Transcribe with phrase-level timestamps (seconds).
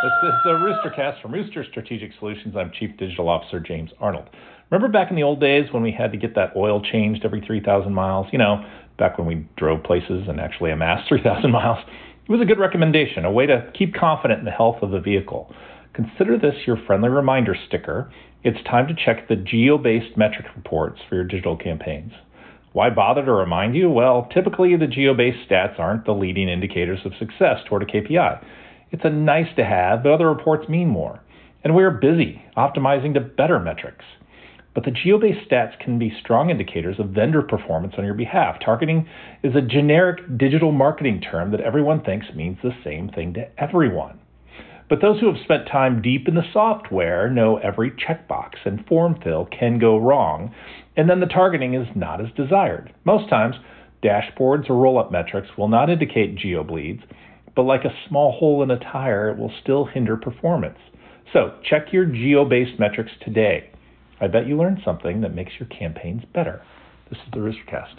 [0.00, 2.54] This is the Roostercast from Rooster Strategic Solutions.
[2.56, 4.28] I'm Chief Digital Officer James Arnold.
[4.70, 7.40] Remember back in the old days when we had to get that oil changed every
[7.40, 8.28] 3,000 miles?
[8.30, 8.64] You know,
[8.96, 11.78] back when we drove places and actually amassed 3,000 miles?
[12.24, 15.00] It was a good recommendation, a way to keep confident in the health of the
[15.00, 15.52] vehicle.
[15.94, 18.08] Consider this your friendly reminder sticker.
[18.44, 22.12] It's time to check the geo based metric reports for your digital campaigns.
[22.72, 23.90] Why bother to remind you?
[23.90, 28.44] Well, typically the geo based stats aren't the leading indicators of success toward a KPI.
[28.90, 31.20] It's a nice to have, but other reports mean more.
[31.64, 34.04] And we are busy optimizing to better metrics.
[34.74, 38.58] But the geo based stats can be strong indicators of vendor performance on your behalf.
[38.64, 39.08] Targeting
[39.42, 44.20] is a generic digital marketing term that everyone thinks means the same thing to everyone.
[44.88, 49.20] But those who have spent time deep in the software know every checkbox and form
[49.22, 50.54] fill can go wrong,
[50.96, 52.94] and then the targeting is not as desired.
[53.04, 53.56] Most times,
[54.02, 57.02] dashboards or roll up metrics will not indicate geo bleeds,
[57.58, 60.78] but like a small hole in a tire, it will still hinder performance.
[61.32, 63.72] So check your geo based metrics today.
[64.20, 66.62] I bet you learned something that makes your campaigns better.
[67.10, 67.98] This is the Roostercast.